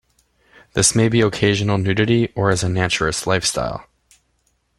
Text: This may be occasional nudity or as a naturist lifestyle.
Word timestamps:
This 0.73 0.95
may 0.95 1.09
be 1.09 1.21
occasional 1.21 1.77
nudity 1.77 2.29
or 2.35 2.49
as 2.49 2.63
a 2.63 2.67
naturist 2.67 3.27
lifestyle. 3.27 3.85